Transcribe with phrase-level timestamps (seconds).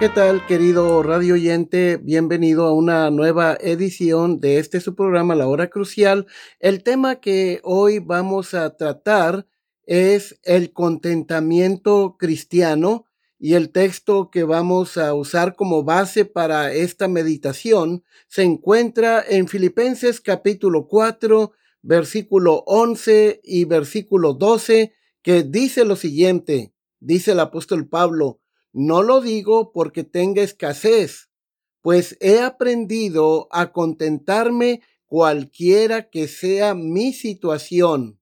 [0.00, 1.98] ¿Qué tal, querido radio oyente?
[1.98, 6.26] Bienvenido a una nueva edición de este su programa, La Hora Crucial.
[6.58, 9.46] El tema que hoy vamos a tratar
[9.90, 13.06] es el contentamiento cristiano
[13.40, 19.48] y el texto que vamos a usar como base para esta meditación se encuentra en
[19.48, 21.50] Filipenses capítulo 4,
[21.82, 28.38] versículo 11 y versículo 12, que dice lo siguiente, dice el apóstol Pablo,
[28.72, 31.30] no lo digo porque tenga escasez,
[31.82, 38.19] pues he aprendido a contentarme cualquiera que sea mi situación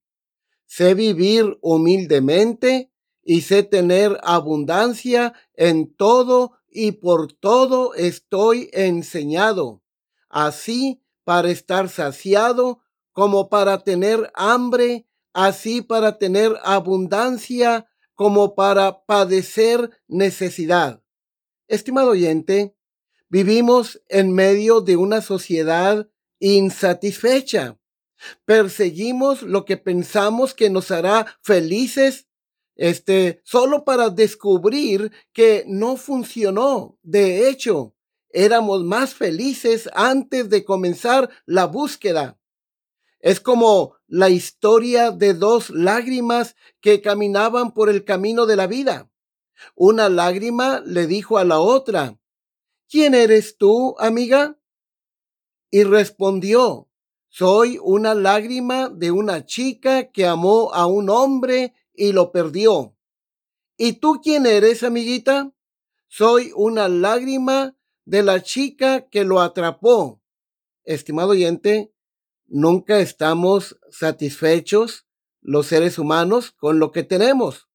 [0.68, 2.92] sé vivir humildemente
[3.24, 9.82] y sé tener abundancia en todo y por todo estoy enseñado,
[10.28, 12.80] así para estar saciado
[13.12, 21.02] como para tener hambre, así para tener abundancia como para padecer necesidad.
[21.66, 22.76] Estimado oyente,
[23.28, 26.08] vivimos en medio de una sociedad
[26.38, 27.78] insatisfecha
[28.44, 32.28] Perseguimos lo que pensamos que nos hará felices,
[32.76, 36.98] este, solo para descubrir que no funcionó.
[37.02, 37.94] De hecho,
[38.30, 42.38] éramos más felices antes de comenzar la búsqueda.
[43.20, 49.10] Es como la historia de dos lágrimas que caminaban por el camino de la vida.
[49.74, 52.18] Una lágrima le dijo a la otra,
[52.88, 54.56] ¿quién eres tú, amiga?
[55.70, 56.87] Y respondió,
[57.28, 62.96] soy una lágrima de una chica que amó a un hombre y lo perdió.
[63.76, 65.52] ¿Y tú quién eres, amiguita?
[66.08, 70.22] Soy una lágrima de la chica que lo atrapó.
[70.84, 71.92] Estimado oyente,
[72.46, 75.06] nunca estamos satisfechos
[75.40, 77.68] los seres humanos con lo que tenemos.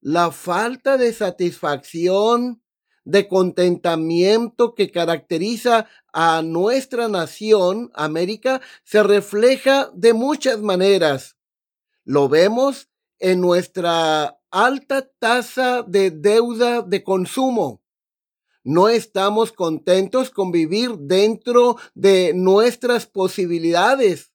[0.00, 2.62] La falta de satisfacción,
[3.08, 11.38] de contentamiento que caracteriza a nuestra nación, América, se refleja de muchas maneras.
[12.04, 17.82] Lo vemos en nuestra alta tasa de deuda de consumo.
[18.62, 24.34] No estamos contentos con vivir dentro de nuestras posibilidades,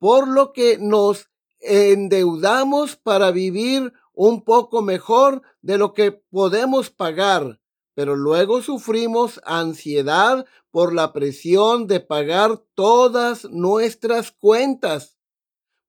[0.00, 1.30] por lo que nos
[1.60, 7.61] endeudamos para vivir un poco mejor de lo que podemos pagar
[7.94, 15.18] pero luego sufrimos ansiedad por la presión de pagar todas nuestras cuentas.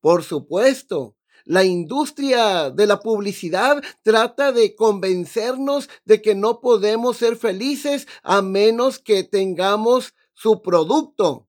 [0.01, 1.15] Por supuesto,
[1.45, 8.41] la industria de la publicidad trata de convencernos de que no podemos ser felices a
[8.41, 11.47] menos que tengamos su producto.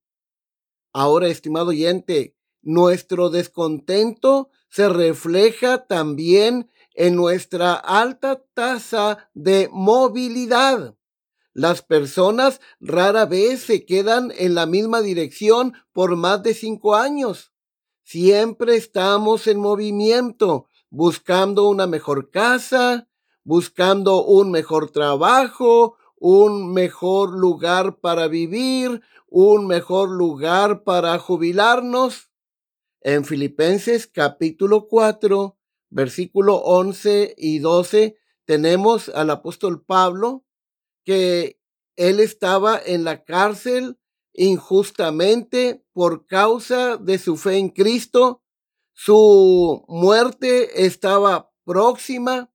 [0.92, 10.96] Ahora, estimado oyente, nuestro descontento se refleja también en nuestra alta tasa de movilidad.
[11.52, 17.52] Las personas rara vez se quedan en la misma dirección por más de cinco años.
[18.02, 23.08] Siempre estamos en movimiento, buscando una mejor casa,
[23.44, 32.30] buscando un mejor trabajo, un mejor lugar para vivir, un mejor lugar para jubilarnos.
[33.00, 35.56] En Filipenses capítulo 4,
[35.94, 40.44] versículo 11 y 12, tenemos al apóstol Pablo
[41.04, 41.60] que
[41.94, 43.96] él estaba en la cárcel
[44.32, 48.42] injustamente por causa de su fe en Cristo.
[48.92, 52.52] Su muerte estaba próxima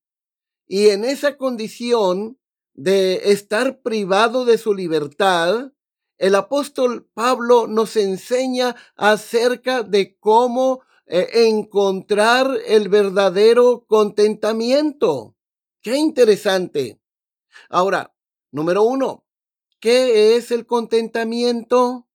[0.68, 2.38] y en esa condición
[2.74, 5.72] de estar privado de su libertad,
[6.18, 10.82] el apóstol Pablo nos enseña acerca de cómo
[11.12, 15.36] eh, encontrar el verdadero contentamiento.
[15.82, 17.02] Qué interesante.
[17.68, 18.16] Ahora,
[18.52, 19.26] número uno,
[19.80, 22.08] ¿qué es el contentamiento?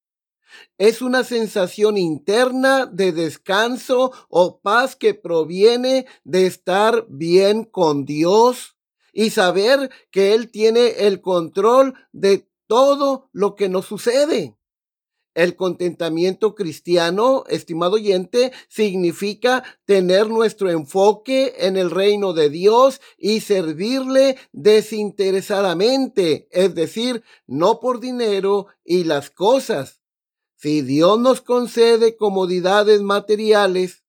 [0.79, 8.77] Es una sensación interna de descanso o paz que proviene de estar bien con Dios
[9.13, 14.57] y saber que Él tiene el control de todo lo que nos sucede.
[15.35, 23.41] El contentamiento cristiano, estimado oyente, significa tener nuestro enfoque en el reino de Dios y
[23.41, 30.01] servirle desinteresadamente, es decir, no por dinero y las cosas.
[30.55, 34.05] Si Dios nos concede comodidades materiales,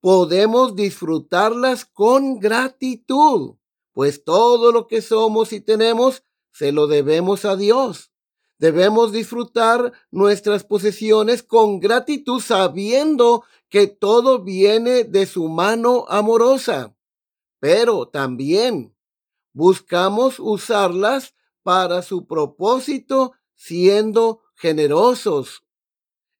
[0.00, 3.56] podemos disfrutarlas con gratitud,
[3.92, 8.13] pues todo lo que somos y tenemos se lo debemos a Dios.
[8.58, 16.94] Debemos disfrutar nuestras posesiones con gratitud sabiendo que todo viene de su mano amorosa.
[17.58, 18.94] Pero también
[19.52, 25.64] buscamos usarlas para su propósito siendo generosos.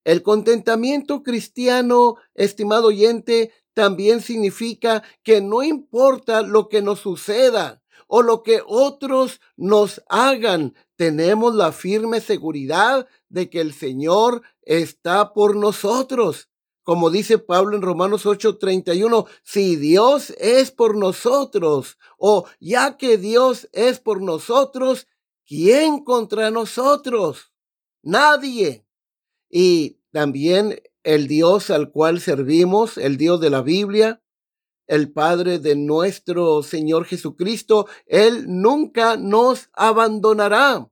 [0.04, 8.22] El contentamiento cristiano, estimado oyente, también significa que no importa lo que nos suceda, o
[8.22, 15.56] lo que otros nos hagan, tenemos la firme seguridad de que el Señor está por
[15.56, 16.48] nosotros.
[16.82, 23.68] Como dice Pablo en Romanos 8:31, si Dios es por nosotros, o ya que Dios
[23.72, 25.06] es por nosotros,
[25.46, 27.52] ¿quién contra nosotros?
[28.02, 28.86] Nadie.
[29.48, 34.22] Y también el Dios al cual servimos, el Dios de la Biblia,
[34.86, 40.88] el Padre de nuestro Señor Jesucristo, Él nunca nos abandonará.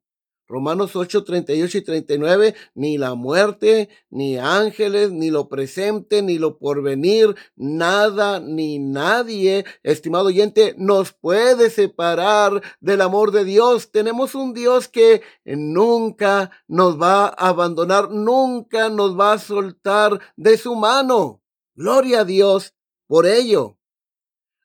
[0.53, 6.59] Romanos 8, 38 y 39, ni la muerte, ni ángeles, ni lo presente, ni lo
[6.59, 13.93] porvenir, nada, ni nadie, estimado oyente, nos puede separar del amor de Dios.
[13.93, 20.59] Tenemos un Dios que nunca nos va a abandonar, nunca nos va a soltar de
[20.59, 21.41] su mano.
[21.75, 22.75] Gloria a Dios
[23.07, 23.79] por ello.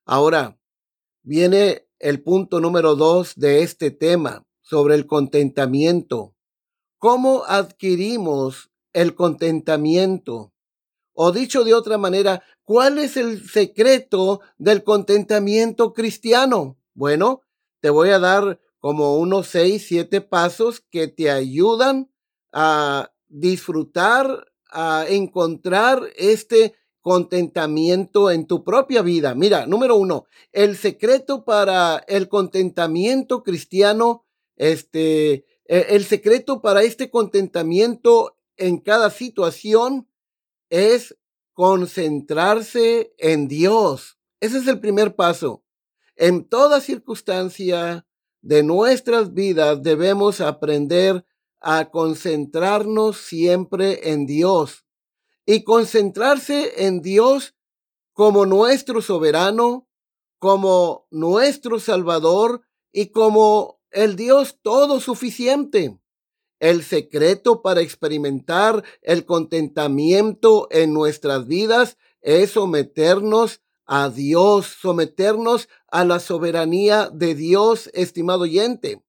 [0.09, 0.57] Ahora,
[1.21, 6.33] viene el punto número dos de este tema sobre el contentamiento.
[6.97, 10.53] ¿Cómo adquirimos el contentamiento?
[11.11, 16.79] O dicho de otra manera, ¿cuál es el secreto del contentamiento cristiano?
[16.93, 17.41] Bueno,
[17.81, 22.09] te voy a dar como unos seis, siete pasos que te ayudan
[22.53, 26.75] a disfrutar, a encontrar este
[27.07, 29.33] contentamiento en tu propia vida.
[29.33, 34.25] Mira, número uno, el secreto para el contentamiento cristiano,
[34.57, 40.09] este, e, el secreto para este contentamiento en cada situación
[40.69, 41.17] es
[41.53, 44.17] concentrarse en Dios.
[44.41, 45.63] Ese es el primer paso.
[46.17, 48.05] En toda circunstancia
[48.41, 51.25] de nuestras vidas debemos aprender
[51.61, 54.86] a concentrarnos siempre en Dios
[55.47, 57.55] y concentrarse en Dios
[58.11, 59.87] como nuestro soberano,
[60.39, 62.61] como nuestro Salvador
[62.91, 65.97] y como el Dios todo suficiente.
[66.59, 76.03] El secreto para experimentar el contentamiento en nuestras vidas es someternos a Dios, someternos a
[76.03, 79.01] la soberanía de Dios, estimado oyente.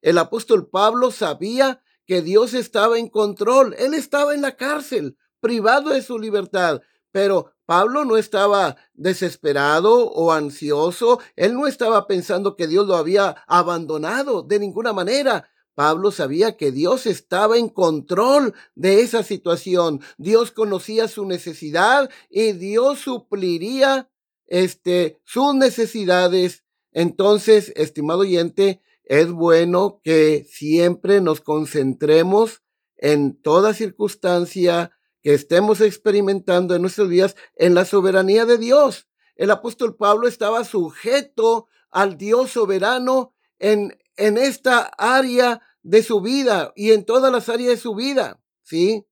[0.00, 3.74] El apóstol Pablo sabía que Dios estaba en control.
[3.78, 6.80] Él estaba en la cárcel, privado de su libertad.
[7.12, 13.36] Pero Pablo no estaba desesperado o ansioso, él no estaba pensando que Dios lo había
[13.46, 15.50] abandonado de ninguna manera.
[15.74, 20.00] Pablo sabía que Dios estaba en control de esa situación.
[20.16, 24.08] Dios conocía su necesidad y Dios supliría
[24.46, 26.64] este sus necesidades.
[26.90, 32.62] Entonces, estimado oyente, es bueno que siempre nos concentremos
[32.96, 34.92] en toda circunstancia
[35.24, 39.08] que estemos experimentando en nuestros días en la soberanía de Dios.
[39.36, 46.74] El apóstol Pablo estaba sujeto al Dios soberano en, en esta área de su vida
[46.76, 48.38] y en todas las áreas de su vida.
[48.62, 49.06] ¿Sí?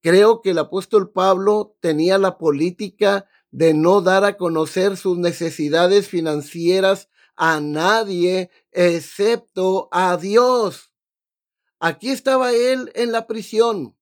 [0.00, 6.06] Creo que el apóstol Pablo tenía la política de no dar a conocer sus necesidades
[6.06, 10.92] financieras a nadie excepto a Dios.
[11.80, 13.96] Aquí estaba él en la prisión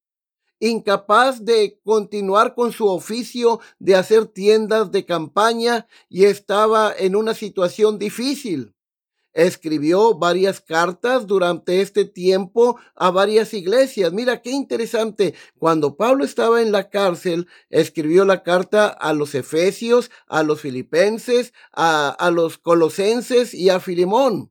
[0.60, 7.34] incapaz de continuar con su oficio de hacer tiendas de campaña y estaba en una
[7.34, 8.74] situación difícil.
[9.34, 14.12] Escribió varias cartas durante este tiempo a varias iglesias.
[14.12, 15.34] Mira qué interesante.
[15.58, 21.52] Cuando Pablo estaba en la cárcel, escribió la carta a los efesios, a los filipenses,
[21.72, 24.50] a, los colosenses y a Filemón.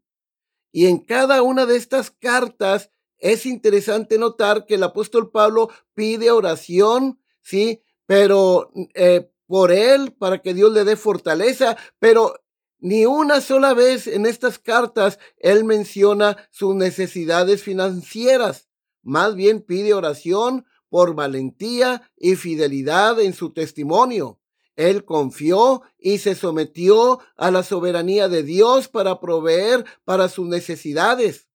[0.72, 6.32] Y en cada una de estas cartas es interesante notar que el apóstol Pablo pide
[6.32, 7.82] oración, ¿sí?
[8.06, 12.36] Pero eh, por él, para que Dios le dé fortaleza, pero
[12.80, 18.70] ni una sola vez en estas cartas él menciona sus necesidades financieras.
[19.02, 24.40] Más bien pide oración por valentía y fidelidad en su testimonio.
[24.76, 31.47] Él confió y se sometió a la soberanía de Dios para proveer para sus necesidades.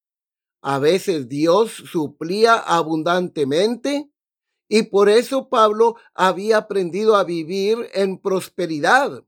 [0.63, 4.09] A veces Dios suplía abundantemente
[4.69, 9.25] y por eso Pablo había aprendido a vivir en prosperidad.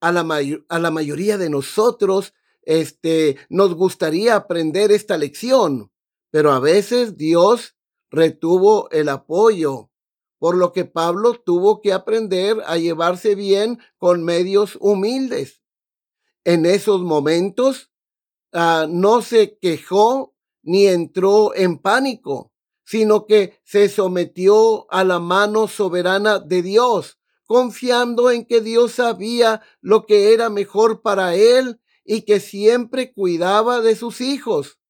[0.00, 0.26] A la,
[0.68, 2.32] a la mayoría de nosotros
[2.62, 5.92] este, nos gustaría aprender esta lección,
[6.30, 7.76] pero a veces Dios
[8.10, 9.90] retuvo el apoyo,
[10.38, 15.62] por lo que Pablo tuvo que aprender a llevarse bien con medios humildes.
[16.44, 17.90] En esos momentos
[18.52, 20.35] ah, no se quejó
[20.66, 22.52] ni entró en pánico,
[22.84, 29.62] sino que se sometió a la mano soberana de Dios, confiando en que Dios sabía
[29.80, 34.80] lo que era mejor para él y que siempre cuidaba de sus hijos.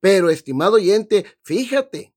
[0.00, 2.12] Pero, estimado oyente, fíjate,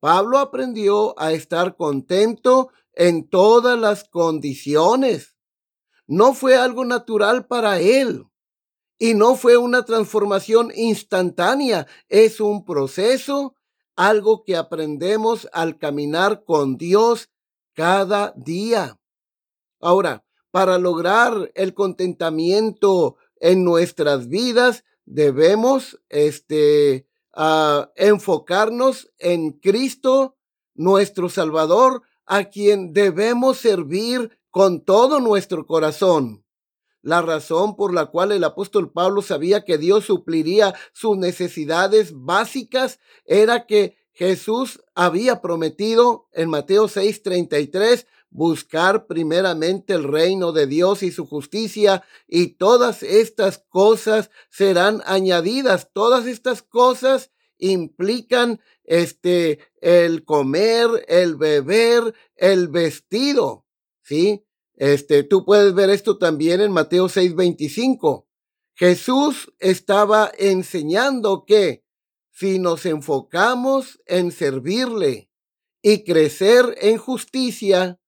[0.00, 5.36] Pablo aprendió a estar contento en todas las condiciones.
[6.08, 8.26] No fue algo natural para él
[8.98, 13.54] y no fue una transformación instantánea, es un proceso,
[13.94, 17.30] algo que aprendemos al caminar con Dios
[17.74, 18.98] cada día.
[19.80, 30.36] Ahora, para lograr el contentamiento en nuestras vidas, debemos este, a enfocarnos en Cristo,
[30.74, 36.45] nuestro Salvador, a quien debemos servir con todo nuestro corazón.
[37.06, 42.98] La razón por la cual el apóstol Pablo sabía que Dios supliría sus necesidades básicas
[43.26, 51.12] era que Jesús había prometido en Mateo 6:33 buscar primeramente el reino de Dios y
[51.12, 55.90] su justicia y todas estas cosas serán añadidas.
[55.92, 63.64] Todas estas cosas implican este el comer, el beber, el vestido,
[64.02, 64.45] ¿sí?
[64.76, 68.26] Este, tú puedes ver esto también en Mateo 6:25.
[68.74, 71.82] Jesús estaba enseñando que
[72.30, 75.30] si nos enfocamos en servirle
[75.80, 77.98] y crecer en justicia,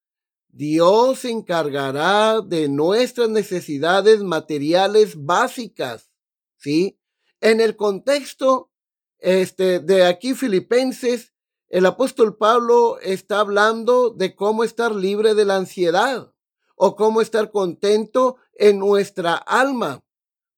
[0.49, 6.11] Dios se encargará de nuestras necesidades materiales básicas,
[6.59, 6.99] ¿sí?
[7.41, 8.71] En el contexto
[9.19, 11.33] este, de aquí Filipenses,
[11.69, 16.33] el apóstol Pablo está hablando de cómo estar libre de la ansiedad
[16.79, 20.03] o cómo estar contento en nuestra alma.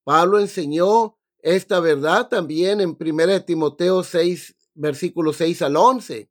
[0.05, 6.31] Pablo enseñó esta verdad también en 1 Timoteo 6, versículos 6 al 11.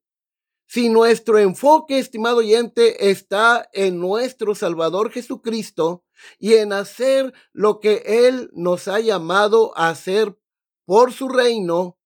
[0.67, 6.05] Si nuestro enfoque, estimado oyente, está en nuestro Salvador Jesucristo
[6.37, 10.37] y en hacer lo que Él nos ha llamado a hacer
[10.85, 11.97] por su reino,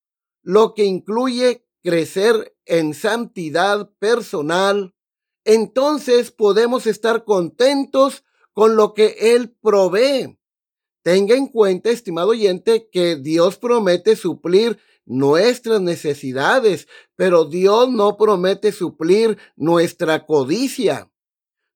[0.42, 4.96] lo que incluye crecer en santidad personal,
[5.45, 8.23] entonces podemos estar contentos
[8.53, 10.38] con lo que Él provee.
[11.01, 18.71] Tenga en cuenta, estimado oyente, que Dios promete suplir nuestras necesidades, pero Dios no promete
[18.71, 21.12] suplir nuestra codicia.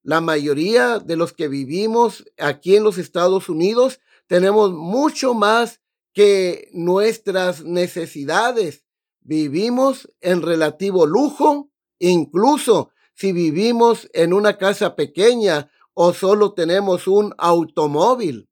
[0.02, 5.82] La mayoría de los que vivimos aquí en los Estados Unidos tenemos mucho más
[6.14, 8.86] que nuestras necesidades.
[9.20, 17.34] Vivimos en relativo lujo, incluso si vivimos en una casa pequeña o solo tenemos un
[17.36, 18.48] automóvil.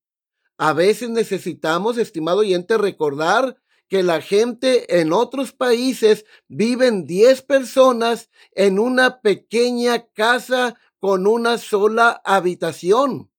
[0.59, 8.29] A veces necesitamos, estimado oyente, recordar que la gente en otros países viven 10 personas
[8.57, 13.31] en una pequeña casa con una sola habitación.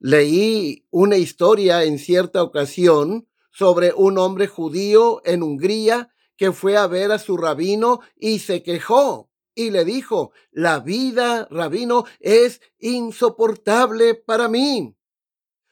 [0.00, 6.88] Leí una historia en cierta ocasión sobre un hombre judío en Hungría que fue a
[6.88, 14.14] ver a su rabino y se quejó y le dijo, la vida, rabino, es insoportable
[14.14, 14.96] para mí.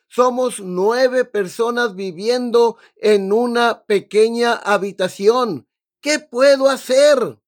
[0.08, 5.66] Somos nueve personas viviendo en una pequeña habitación.
[6.00, 7.40] ¿Qué puedo hacer?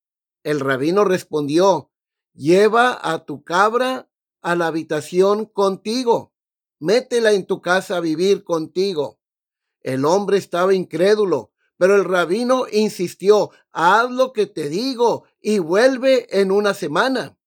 [0.43, 1.91] El rabino respondió,
[2.33, 4.09] lleva a tu cabra
[4.41, 6.33] a la habitación contigo.
[6.79, 9.19] Métela en tu casa a vivir contigo.
[9.81, 16.41] El hombre estaba incrédulo, pero el rabino insistió, haz lo que te digo y vuelve
[16.41, 17.39] en una semana.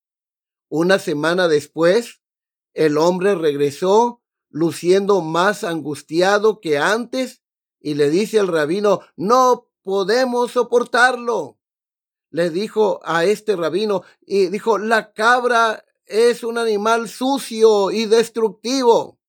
[0.69, 2.21] Una semana después,
[2.75, 7.41] el hombre regresó luciendo más angustiado que antes,
[7.79, 11.57] y le dice al rabino, no podemos soportarlo.
[12.29, 19.19] Le dijo a este rabino y dijo, la cabra es un animal sucio y destructivo.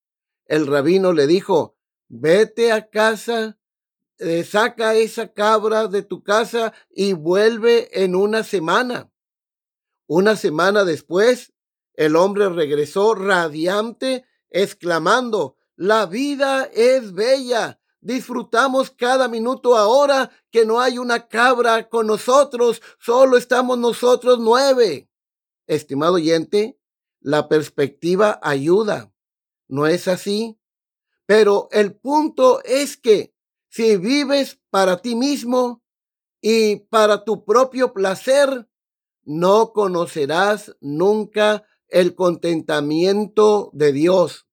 [0.44, 3.57] El rabino le dijo, vete a casa,
[4.18, 9.10] eh, saca esa cabra de tu casa y vuelve en una semana.
[10.06, 11.52] Una semana después,
[11.94, 17.80] el hombre regresó radiante, exclamando, la vida es bella.
[18.00, 25.10] Disfrutamos cada minuto ahora que no hay una cabra con nosotros, solo estamos nosotros nueve.
[25.66, 26.80] Estimado oyente,
[27.20, 29.12] la perspectiva ayuda.
[29.66, 30.58] ¿No es así?
[31.26, 33.34] Pero el punto es que
[33.68, 35.82] si vives para ti mismo
[36.40, 38.68] y para tu propio placer,
[39.24, 44.46] no conocerás nunca el contentamiento de Dios.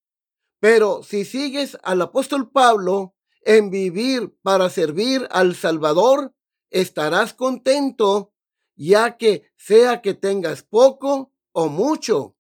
[0.60, 6.34] Pero si sigues al apóstol Pablo en vivir para servir al Salvador,
[6.70, 8.34] estarás contento,
[8.76, 12.36] ya que sea que tengas poco o mucho.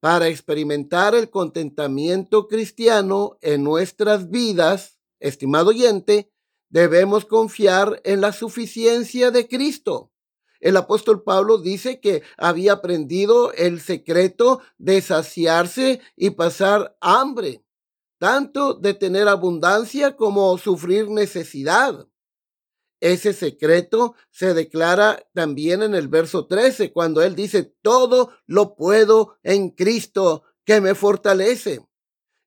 [0.00, 6.30] Para experimentar el contentamiento cristiano en nuestras vidas, estimado oyente,
[6.68, 10.12] debemos confiar en la suficiencia de Cristo.
[10.60, 17.64] El apóstol Pablo dice que había aprendido el secreto de saciarse y pasar hambre,
[18.18, 22.08] tanto de tener abundancia como sufrir necesidad.
[23.00, 29.36] Ese secreto se declara también en el verso 13, cuando él dice, todo lo puedo
[29.44, 31.86] en Cristo que me fortalece.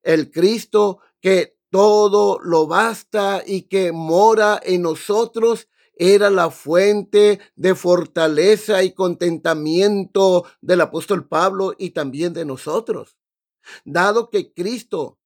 [0.04, 7.76] El Cristo que todo lo basta y que mora en nosotros era la fuente de
[7.76, 13.18] fortaleza y contentamiento del apóstol Pablo y también de nosotros.
[13.86, 15.20] Dado que Cristo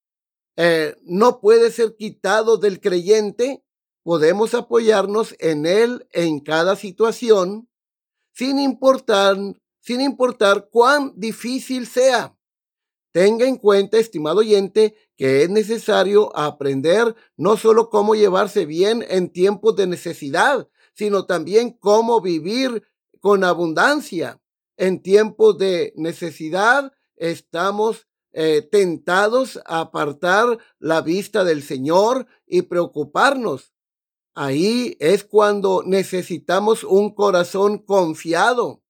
[0.55, 3.63] eh, no puede ser quitado del creyente,
[4.03, 7.67] podemos apoyarnos en él en cada situación,
[8.33, 9.37] sin importar,
[9.79, 12.37] sin importar cuán difícil sea.
[13.15, 19.29] Tenga en cuenta, estimado oyente, que es necesario aprender no solo cómo llevarse bien en
[19.29, 22.83] tiempos de necesidad, sino también cómo vivir
[23.21, 24.41] con abundancia.
[24.75, 33.71] En tiempos de necesidad estamos eh, tentados a apartar la vista del Señor y preocuparnos.
[34.33, 38.83] Ahí es cuando necesitamos un corazón confiado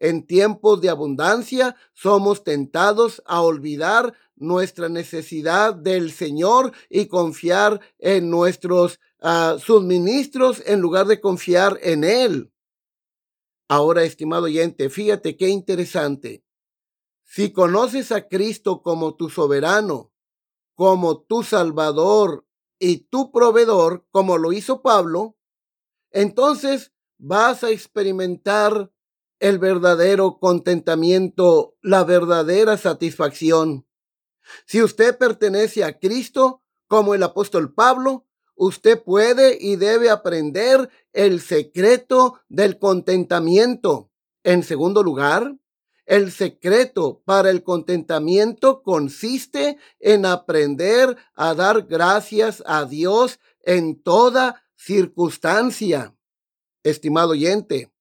[0.00, 8.30] en tiempos de abundancia somos tentados a olvidar nuestra necesidad del Señor y confiar en
[8.30, 12.50] nuestros uh, suministros en lugar de confiar en Él.
[13.68, 16.42] Ahora, estimado oyente, fíjate qué interesante.
[17.22, 20.10] Si conoces a Cristo como tu soberano,
[20.74, 22.46] como tu salvador
[22.78, 25.36] y tu proveedor, como lo hizo Pablo,
[26.10, 28.90] entonces vas a experimentar
[29.40, 33.86] el verdadero contentamiento, la verdadera satisfacción.
[34.66, 41.40] Si usted pertenece a Cristo, como el apóstol Pablo, usted puede y debe aprender el
[41.40, 44.10] secreto del contentamiento.
[44.44, 45.56] En segundo lugar,
[46.04, 54.62] el secreto para el contentamiento consiste en aprender a dar gracias a Dios en toda
[54.76, 56.14] circunstancia.
[56.82, 57.92] Estimado oyente,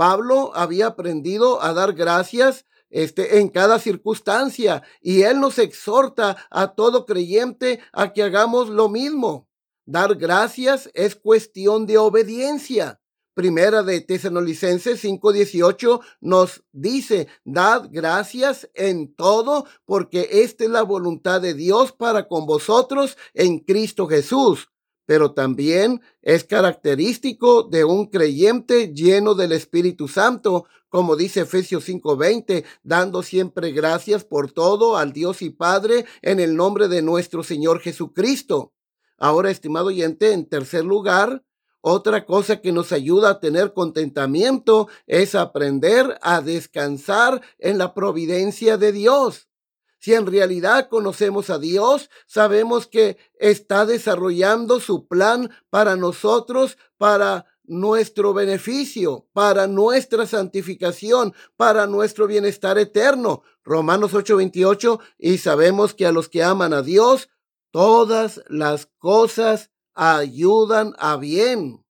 [0.00, 6.68] Pablo había aprendido a dar gracias este, en cada circunstancia y él nos exhorta a
[6.68, 9.46] todo creyente a que hagamos lo mismo.
[9.84, 12.98] Dar gracias es cuestión de obediencia.
[13.34, 21.42] Primera de Tesalonicenses 5:18 nos dice, dad gracias en todo, porque esta es la voluntad
[21.42, 24.70] de Dios para con vosotros en Cristo Jesús
[25.10, 32.64] pero también es característico de un creyente lleno del Espíritu Santo, como dice Efesios 5:20,
[32.84, 37.80] dando siempre gracias por todo al Dios y Padre en el nombre de nuestro Señor
[37.80, 38.72] Jesucristo.
[39.18, 41.42] Ahora, estimado oyente, en tercer lugar,
[41.80, 48.76] otra cosa que nos ayuda a tener contentamiento es aprender a descansar en la providencia
[48.76, 49.49] de Dios.
[50.00, 57.44] Si en realidad conocemos a Dios, sabemos que está desarrollando su plan para nosotros, para
[57.64, 63.42] nuestro beneficio, para nuestra santificación, para nuestro bienestar eterno.
[63.62, 67.28] Romanos 8:28, y sabemos que a los que aman a Dios,
[67.70, 71.84] todas las cosas ayudan a bien.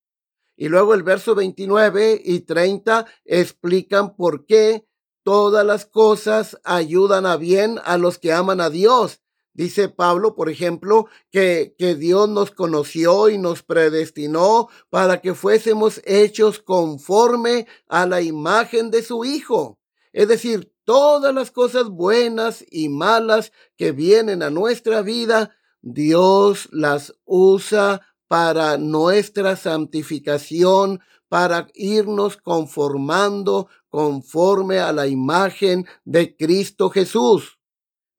[0.56, 4.84] Y luego el verso 29 y 30 explican por qué
[5.22, 9.20] Todas las cosas ayudan a bien a los que aman a Dios.
[9.52, 16.00] Dice Pablo, por ejemplo, que, que Dios nos conoció y nos predestinó para que fuésemos
[16.04, 19.78] hechos conforme a la imagen de su Hijo.
[20.12, 27.14] Es decir, todas las cosas buenas y malas que vienen a nuestra vida, Dios las
[27.24, 37.58] usa para nuestra santificación, para irnos conformando conforme a la imagen de Cristo Jesús.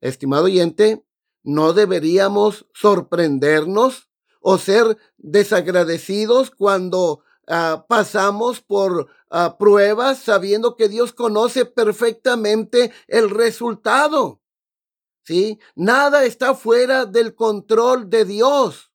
[0.02, 1.06] Estimado oyente,
[1.44, 4.10] ¿no deberíamos sorprendernos
[4.42, 13.30] o ser desagradecidos cuando ah, pasamos por ah, pruebas sabiendo que Dios conoce perfectamente el
[13.30, 14.42] resultado?
[15.24, 15.60] ¿Sí?
[15.76, 18.92] Nada está fuera del control de Dios.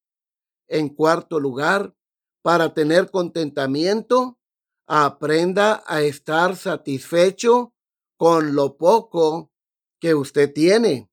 [0.68, 1.94] En cuarto lugar,
[2.42, 4.38] para tener contentamiento,
[4.86, 7.74] aprenda a estar satisfecho
[8.16, 9.52] con lo poco
[10.00, 11.10] que usted tiene.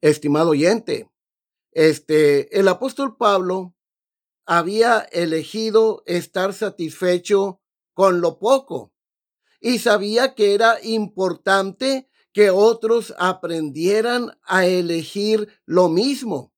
[0.00, 1.10] Estimado oyente,
[1.72, 3.74] este, el apóstol Pablo
[4.46, 7.60] había elegido estar satisfecho
[7.92, 8.92] con lo poco
[9.60, 16.54] y sabía que era importante que otros aprendieran a elegir lo mismo.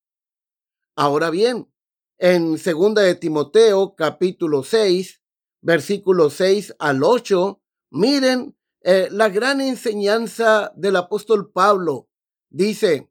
[0.95, 1.73] Ahora bien,
[2.19, 5.20] en segunda de Timoteo capítulo 6,
[5.61, 12.09] versículos 6 al 8, miren eh, la gran enseñanza del apóstol Pablo.
[12.49, 13.11] Dice,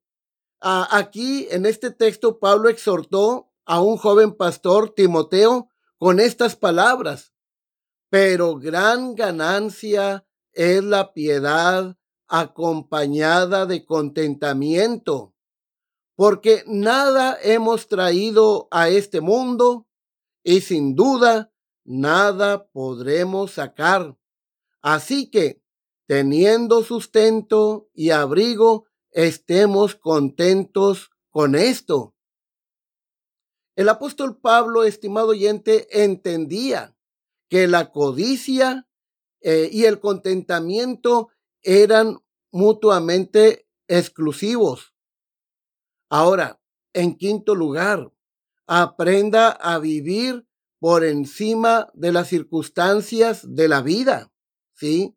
[0.60, 7.34] aquí en este texto Pablo exhortó a un joven pastor, Timoteo, con estas palabras,
[8.10, 15.36] pero gran ganancia es la piedad acompañada de contentamiento,
[16.16, 19.88] porque nada hemos traído a este mundo
[20.44, 21.49] y sin duda
[21.90, 24.16] nada podremos sacar.
[24.82, 25.64] Así que,
[26.06, 32.16] teniendo sustento y abrigo, estemos contentos con esto.
[33.76, 36.96] El apóstol Pablo, estimado oyente, entendía
[37.50, 38.88] que la codicia
[39.42, 41.30] eh, y el contentamiento
[41.64, 42.20] eran
[42.52, 44.94] mutuamente exclusivos.
[46.08, 46.62] Ahora,
[46.94, 48.12] en quinto lugar,
[48.68, 50.49] aprenda a vivir
[50.80, 54.32] por encima de las circunstancias de la vida.
[54.74, 55.16] ¿Sí?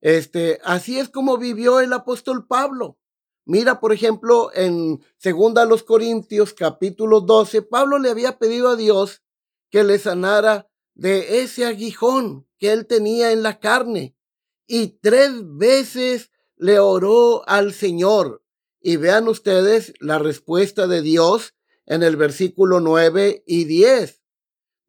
[0.00, 2.98] Este, así es como vivió el apóstol Pablo.
[3.46, 9.22] Mira, por ejemplo, en segunda los Corintios capítulo 12, Pablo le había pedido a Dios
[9.70, 14.16] que le sanara de ese aguijón que él tenía en la carne.
[14.66, 18.44] Y tres veces le oró al Señor.
[18.80, 21.54] Y vean ustedes la respuesta de Dios
[21.86, 24.19] en el versículo 9 y 10.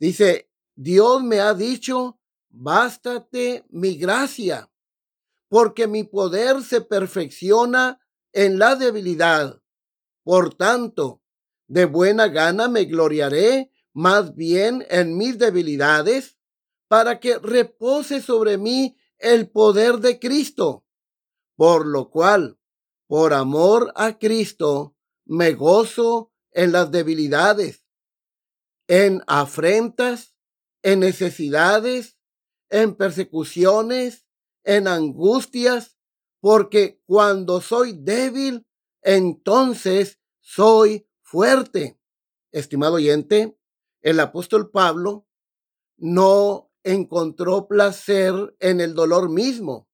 [0.01, 4.73] Dice, Dios me ha dicho, bástate mi gracia,
[5.47, 8.01] porque mi poder se perfecciona
[8.33, 9.61] en la debilidad.
[10.23, 11.21] Por tanto,
[11.67, 16.39] de buena gana me gloriaré más bien en mis debilidades,
[16.87, 20.83] para que repose sobre mí el poder de Cristo.
[21.55, 22.57] Por lo cual,
[23.05, 27.80] por amor a Cristo, me gozo en las debilidades,
[28.91, 30.35] en afrentas,
[30.83, 32.17] en necesidades,
[32.69, 34.27] en persecuciones,
[34.65, 35.97] en angustias,
[36.41, 38.67] porque cuando soy débil,
[39.01, 42.01] entonces soy fuerte.
[42.51, 43.57] Estimado oyente,
[44.01, 45.25] el apóstol Pablo
[45.95, 49.87] no encontró placer en el dolor mismo,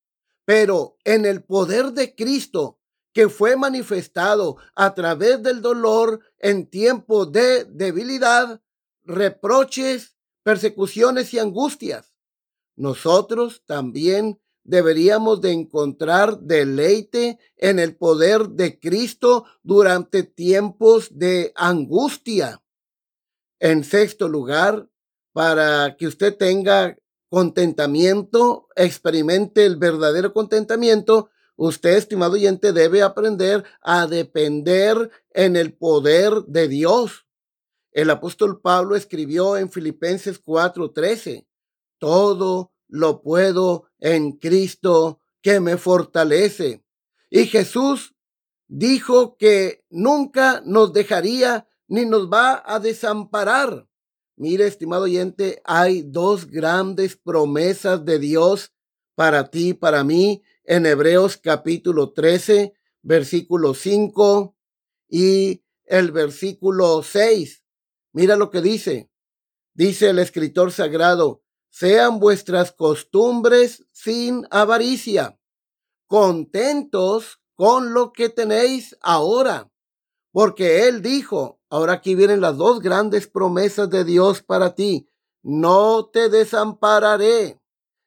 [0.44, 2.80] pero en el poder de Cristo
[3.14, 8.60] que fue manifestado a través del dolor en tiempo de debilidad,
[9.08, 12.14] reproches, persecuciones y angustias.
[12.76, 22.62] Nosotros también deberíamos de encontrar deleite en el poder de Cristo durante tiempos de angustia.
[23.60, 24.90] En sexto lugar,
[25.32, 26.98] para que usted tenga
[27.30, 36.44] contentamiento, experimente el verdadero contentamiento, usted, estimado oyente, debe aprender a depender en el poder
[36.46, 37.27] de Dios.
[37.98, 41.48] El apóstol Pablo escribió en Filipenses 4:13,
[41.98, 46.84] todo lo puedo en Cristo que me fortalece.
[47.32, 48.14] Y Jesús
[48.68, 53.88] dijo que nunca nos dejaría ni nos va a desamparar.
[54.36, 58.74] Mire, estimado oyente, hay dos grandes promesas de Dios
[59.16, 64.56] para ti, para mí, en Hebreos capítulo 13, versículo 5
[65.10, 67.64] y el versículo 6.
[68.18, 69.12] Mira lo que dice.
[69.76, 75.40] Dice el escritor sagrado, sean vuestras costumbres sin avaricia,
[76.08, 79.72] contentos con lo que tenéis ahora.
[80.32, 85.08] Porque Él dijo, ahora aquí vienen las dos grandes promesas de Dios para ti.
[85.44, 87.62] No te desampararé,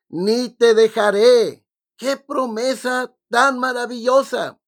[0.08, 1.64] ni te dejaré.
[1.96, 4.60] ¡Qué promesa tan maravillosa!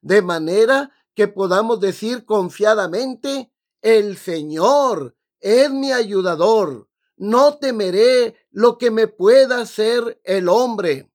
[0.00, 3.52] De manera que podamos decir confiadamente,
[3.86, 6.90] el Señor es mi ayudador.
[7.16, 11.08] No temeré lo que me pueda hacer el hombre.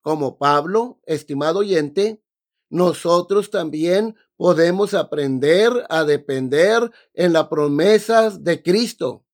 [0.00, 2.22] Como Pablo, estimado oyente,
[2.70, 9.26] nosotros también podemos aprender a depender en las promesas de Cristo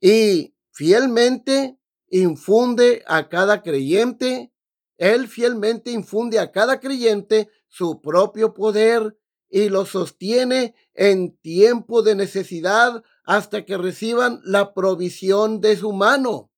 [0.00, 4.50] y fielmente infunde a cada creyente,
[4.96, 12.14] Él fielmente infunde a cada creyente su propio poder y lo sostiene en tiempo de
[12.14, 16.50] necesidad hasta que reciban la provisión de su mano.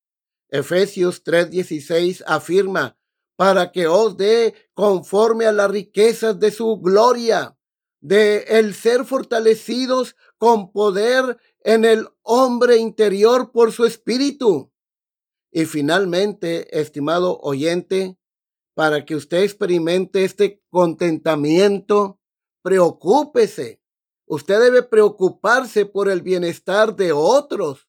[0.51, 2.98] Efesios 3:16 afirma,
[3.37, 7.57] para que os dé conforme a las riquezas de su gloria,
[8.01, 14.72] de el ser fortalecidos con poder en el hombre interior por su espíritu.
[15.51, 18.16] Y finalmente, estimado oyente,
[18.74, 22.17] para que usted experimente este contentamiento,
[22.68, 23.81] preocúpese.
[24.26, 27.88] Usted debe preocuparse por el bienestar de otros.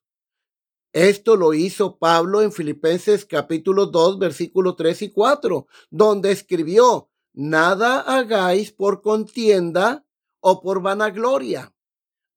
[0.94, 8.00] Esto lo hizo Pablo en Filipenses capítulo 2, versículo 3 y 4, donde escribió, nada
[8.00, 10.06] hagáis por contienda
[10.40, 11.74] o por vanagloria,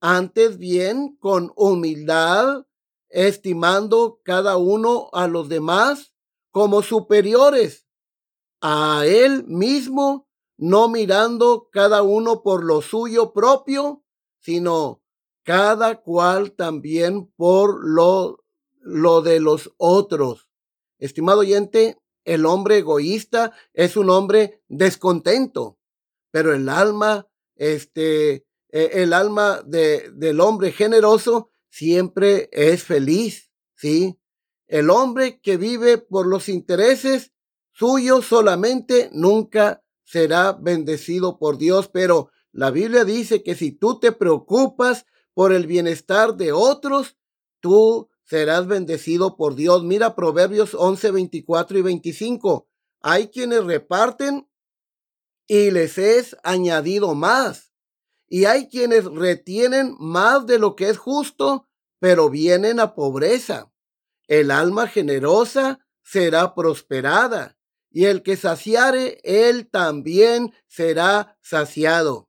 [0.01, 2.65] antes bien con humildad,
[3.07, 6.13] estimando cada uno a los demás
[6.51, 7.87] como superiores
[8.59, 10.27] a él mismo,
[10.63, 14.05] no mirando cada uno por lo suyo propio,
[14.39, 15.03] sino
[15.43, 18.45] cada cual también por lo
[18.79, 20.47] lo de los otros.
[20.99, 25.79] Estimado oyente, el hombre egoísta es un hombre descontento,
[26.31, 34.17] pero el alma, este, e, el alma de, del hombre generoso siempre es feliz, ¿sí?
[34.67, 37.33] El hombre que vive por los intereses
[37.73, 44.11] suyos solamente nunca será bendecido por Dios, pero la Biblia dice que si tú te
[44.11, 47.17] preocupas por el bienestar de otros,
[47.59, 49.83] tú serás bendecido por Dios.
[49.83, 52.67] Mira Proverbios 11, 24 y 25.
[53.01, 54.47] Hay quienes reparten
[55.47, 57.73] y les es añadido más.
[58.27, 61.67] Y hay quienes retienen más de lo que es justo,
[61.99, 63.71] pero vienen a pobreza.
[64.27, 67.57] El alma generosa será prosperada,
[67.93, 72.27] y el que saciare, él también será saciado.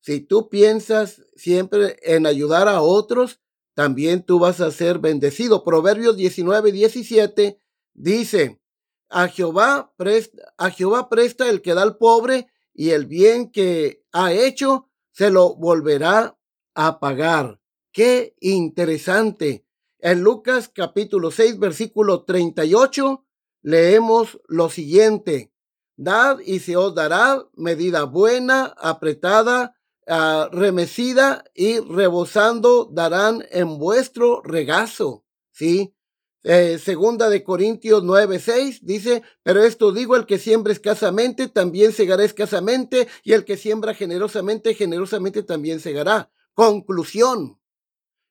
[0.00, 3.40] Si tú piensas siempre en ayudar a otros,
[3.74, 5.64] también tú vas a ser bendecido.
[5.64, 7.58] Proverbios 19, 17
[7.94, 8.60] dice,
[9.08, 14.04] a Jehová, presta, a Jehová presta el que da al pobre y el bien que
[14.12, 16.36] ha hecho se lo volverá
[16.74, 17.60] a pagar.
[17.92, 19.64] Qué interesante.
[20.00, 23.23] En Lucas capítulo 6, versículo 38,
[23.64, 25.50] leemos lo siguiente.
[25.96, 29.74] Dad y se os dará medida buena, apretada,
[30.06, 35.24] Ah, remecida y rebosando darán en vuestro regazo.
[35.50, 35.94] ¿Sí?
[36.42, 41.92] Eh, segunda de Corintios 9, 6 dice, pero esto digo, el que siembra escasamente, también
[41.92, 46.30] segará escasamente, y el que siembra generosamente, generosamente también segará.
[46.52, 47.58] Conclusión.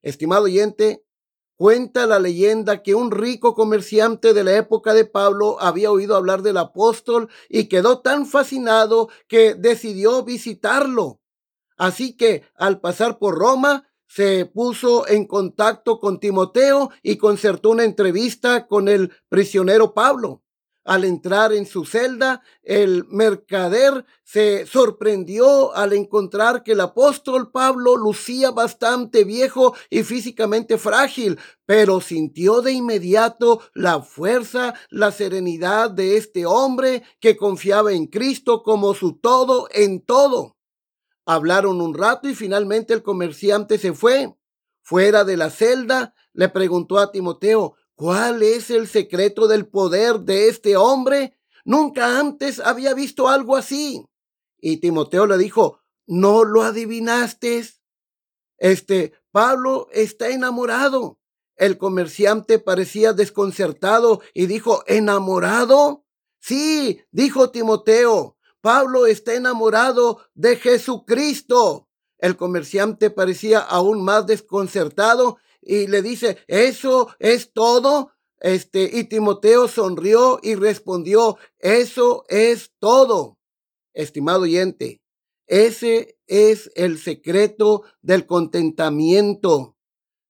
[0.04, 1.04] Estimado oyente,
[1.64, 6.42] cuenta la leyenda que un rico comerciante de la época de Pablo había oído hablar
[6.42, 11.22] del apóstol y quedó tan fascinado que decidió visitarlo.
[11.78, 17.86] Así que al pasar por Roma, se puso en contacto con Timoteo y concertó una
[17.86, 20.43] entrevista con el prisionero Pablo.
[20.86, 27.96] Al entrar en su celda, el mercader se sorprendió al encontrar que el apóstol Pablo
[27.96, 36.18] lucía bastante viejo y físicamente frágil, pero sintió de inmediato la fuerza, la serenidad de
[36.18, 40.58] este hombre que confiaba en Cristo como su todo en todo.
[41.26, 44.36] Hablaron un rato y finalmente el comerciante se fue.
[44.82, 50.50] Fuera de la celda, le preguntó a Timoteo, ¿cuál es el secreto del poder de
[50.50, 51.38] este hombre?
[51.64, 54.06] Nunca antes había visto algo así.
[54.60, 57.66] Y Timoteo le dijo, ¿no lo adivinaste?
[58.58, 61.18] Este, Pablo está enamorado.
[61.56, 66.04] El comerciante parecía desconcertado y dijo, ¿enamorado?
[66.42, 71.88] Sí, dijo Timoteo, Pablo está enamorado de Jesucristo.
[72.18, 78.12] El comerciante parecía aún más desconcertado y le dice, ¿eso es todo?
[78.40, 83.38] Este, y Timoteo sonrió y respondió, eso es todo.
[83.94, 85.02] estimado oyente,
[85.46, 89.78] ese es el secreto del contentamiento.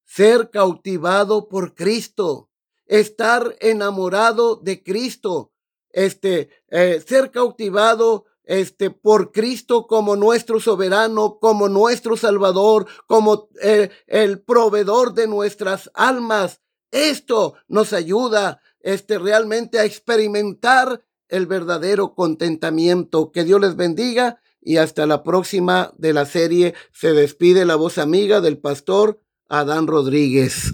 [0.05, 2.49] Ser cautivado por Cristo,
[2.85, 5.53] estar enamorado de Cristo,
[5.89, 13.89] este, eh, ser cautivado este, por Cristo como nuestro soberano, como nuestro Salvador, como eh,
[14.07, 16.61] el proveedor de nuestras almas.
[16.91, 23.31] Esto nos ayuda este, realmente a experimentar el verdadero contentamiento.
[23.31, 27.97] Que Dios les bendiga y hasta la próxima de la serie se despide la voz
[27.97, 30.73] amiga del pastor Adán Rodríguez.